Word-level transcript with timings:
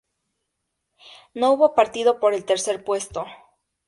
No 1.35 1.51
hubo 1.51 1.75
partido 1.75 2.19
por 2.19 2.33
el 2.33 2.43
tercer 2.43 2.83
puesto. 2.83 3.23